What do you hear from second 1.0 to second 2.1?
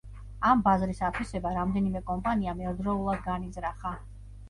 ათვისება რამდენიმე